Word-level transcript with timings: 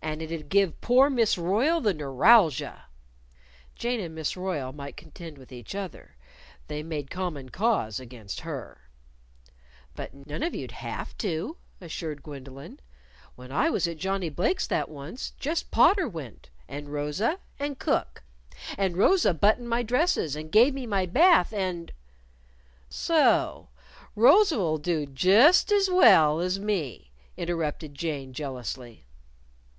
"And 0.00 0.22
it'd 0.22 0.48
give 0.48 0.80
poor 0.80 1.10
Miss 1.10 1.36
Royle 1.36 1.82
the 1.82 1.92
neuralgia," 1.92 2.86
(Jane 3.76 4.00
and 4.00 4.14
Miss 4.14 4.38
Royle 4.38 4.72
might 4.72 4.96
contend 4.96 5.36
with 5.36 5.52
each 5.52 5.74
other; 5.74 6.16
they 6.66 6.82
made 6.82 7.10
common 7.10 7.50
cause 7.50 8.00
against 8.00 8.40
her.) 8.40 8.88
"But 9.94 10.26
none 10.26 10.42
of 10.42 10.54
you'd 10.54 10.72
have 10.72 11.16
to" 11.18 11.58
assured 11.78 12.22
Gwendolyn. 12.22 12.80
"When 13.36 13.52
I 13.52 13.68
was 13.68 13.86
at 13.86 13.98
Johnnie 13.98 14.30
Blake's 14.30 14.66
that 14.66 14.88
once, 14.88 15.34
just 15.38 15.70
Potter 15.70 16.08
went, 16.08 16.48
and 16.66 16.88
Rosa, 16.90 17.38
and 17.58 17.78
Cook. 17.78 18.24
And 18.78 18.96
Rosa 18.96 19.34
buttoned 19.34 19.68
my 19.68 19.82
dresses 19.82 20.34
and 20.34 20.50
gave 20.50 20.72
me 20.72 20.86
my 20.86 21.04
bath, 21.04 21.52
and" 21.52 21.92
"So 23.06 23.68
Rosa'll 24.16 24.78
do 24.78 25.04
just 25.04 25.70
as 25.70 25.90
well 25.90 26.40
as 26.40 26.58
me," 26.58 27.12
interrupted 27.36 27.94
Jane, 27.94 28.32
jealously. 28.32 29.04